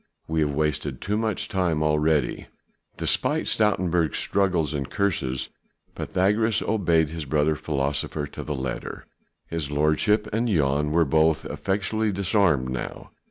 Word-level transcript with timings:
We 0.27 0.39
have 0.39 0.51
wasted 0.55 0.99
too 0.99 1.15
much 1.15 1.47
time 1.47 1.83
already." 1.83 2.47
Despite 2.97 3.45
Stoutenburg's 3.47 4.17
struggles 4.17 4.73
and 4.73 4.89
curses 4.89 5.49
Pythagoras 5.93 6.63
obeyed 6.63 7.09
his 7.09 7.25
brother 7.25 7.55
philosopher 7.55 8.25
to 8.25 8.41
the 8.43 8.55
letter. 8.55 9.05
His 9.45 9.69
lordship 9.69 10.27
and 10.33 10.47
Jan 10.47 10.89
were 10.91 11.05
both 11.05 11.45
effectually 11.45 12.11
disarmed 12.11 12.69
now. 12.69 13.11